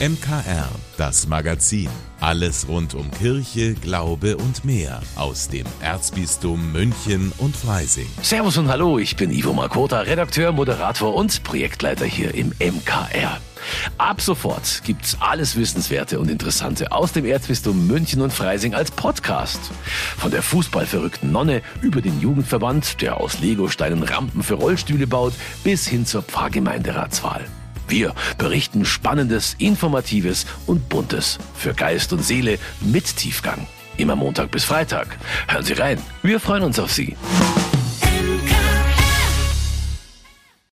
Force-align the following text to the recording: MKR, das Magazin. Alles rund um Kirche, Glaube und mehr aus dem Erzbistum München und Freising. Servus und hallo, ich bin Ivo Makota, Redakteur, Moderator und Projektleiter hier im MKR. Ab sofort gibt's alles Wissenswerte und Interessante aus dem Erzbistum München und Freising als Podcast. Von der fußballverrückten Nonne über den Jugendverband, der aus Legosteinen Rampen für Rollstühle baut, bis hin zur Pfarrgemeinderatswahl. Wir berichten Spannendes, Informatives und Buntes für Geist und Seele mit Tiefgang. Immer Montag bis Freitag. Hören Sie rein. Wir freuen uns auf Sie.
MKR, 0.00 0.68
das 0.96 1.26
Magazin. 1.26 1.88
Alles 2.20 2.68
rund 2.68 2.94
um 2.94 3.10
Kirche, 3.10 3.74
Glaube 3.74 4.36
und 4.36 4.64
mehr 4.64 5.00
aus 5.16 5.48
dem 5.48 5.66
Erzbistum 5.80 6.70
München 6.70 7.32
und 7.38 7.56
Freising. 7.56 8.06
Servus 8.22 8.58
und 8.58 8.68
hallo, 8.68 9.00
ich 9.00 9.16
bin 9.16 9.32
Ivo 9.32 9.52
Makota, 9.52 10.02
Redakteur, 10.02 10.52
Moderator 10.52 11.16
und 11.16 11.42
Projektleiter 11.42 12.04
hier 12.04 12.32
im 12.32 12.52
MKR. 12.60 13.40
Ab 13.98 14.20
sofort 14.20 14.82
gibt's 14.84 15.16
alles 15.18 15.56
Wissenswerte 15.56 16.20
und 16.20 16.30
Interessante 16.30 16.92
aus 16.92 17.12
dem 17.12 17.24
Erzbistum 17.24 17.88
München 17.88 18.22
und 18.22 18.32
Freising 18.32 18.74
als 18.74 18.92
Podcast. 18.92 19.58
Von 20.16 20.30
der 20.30 20.44
fußballverrückten 20.44 21.32
Nonne 21.32 21.60
über 21.82 22.00
den 22.00 22.20
Jugendverband, 22.20 23.02
der 23.02 23.16
aus 23.16 23.40
Legosteinen 23.40 24.04
Rampen 24.04 24.44
für 24.44 24.54
Rollstühle 24.54 25.08
baut, 25.08 25.32
bis 25.64 25.88
hin 25.88 26.06
zur 26.06 26.22
Pfarrgemeinderatswahl. 26.22 27.44
Wir 27.88 28.14
berichten 28.36 28.84
Spannendes, 28.84 29.56
Informatives 29.58 30.46
und 30.66 30.88
Buntes 30.88 31.38
für 31.54 31.74
Geist 31.74 32.12
und 32.12 32.24
Seele 32.24 32.58
mit 32.80 33.16
Tiefgang. 33.16 33.66
Immer 33.96 34.14
Montag 34.14 34.50
bis 34.50 34.64
Freitag. 34.64 35.18
Hören 35.48 35.64
Sie 35.64 35.72
rein. 35.72 35.98
Wir 36.22 36.38
freuen 36.38 36.62
uns 36.62 36.78
auf 36.78 36.92
Sie. 36.92 37.16